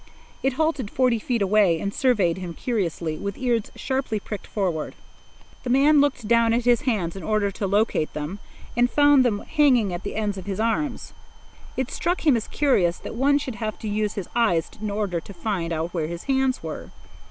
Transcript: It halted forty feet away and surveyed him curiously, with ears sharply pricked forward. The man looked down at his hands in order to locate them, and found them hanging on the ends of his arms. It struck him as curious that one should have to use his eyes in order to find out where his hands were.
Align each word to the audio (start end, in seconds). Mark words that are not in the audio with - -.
It 0.41 0.53
halted 0.53 0.89
forty 0.89 1.19
feet 1.19 1.43
away 1.43 1.79
and 1.79 1.93
surveyed 1.93 2.39
him 2.39 2.55
curiously, 2.55 3.17
with 3.19 3.37
ears 3.37 3.71
sharply 3.75 4.19
pricked 4.19 4.47
forward. 4.47 4.95
The 5.61 5.69
man 5.69 6.01
looked 6.01 6.27
down 6.27 6.55
at 6.55 6.65
his 6.65 6.81
hands 6.89 7.15
in 7.15 7.21
order 7.21 7.51
to 7.51 7.67
locate 7.67 8.11
them, 8.15 8.39
and 8.75 8.89
found 8.89 9.23
them 9.23 9.41
hanging 9.41 9.93
on 9.93 9.99
the 10.03 10.15
ends 10.15 10.39
of 10.39 10.47
his 10.47 10.59
arms. 10.59 11.13
It 11.77 11.91
struck 11.91 12.25
him 12.25 12.35
as 12.35 12.47
curious 12.47 12.97
that 12.97 13.13
one 13.13 13.37
should 13.37 13.57
have 13.61 13.77
to 13.77 13.87
use 13.87 14.15
his 14.15 14.27
eyes 14.35 14.71
in 14.81 14.89
order 14.89 15.19
to 15.19 15.33
find 15.35 15.71
out 15.71 15.93
where 15.93 16.07
his 16.07 16.23
hands 16.23 16.63
were. 16.63 16.89